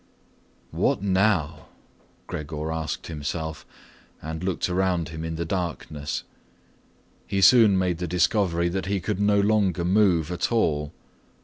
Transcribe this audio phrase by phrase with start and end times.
[0.71, 1.67] "What now?"
[2.25, 3.67] Gregor asked himself
[4.19, 6.23] and looked around him in the darkness.
[7.27, 10.91] He soon made the discovery that he could no longer move at all.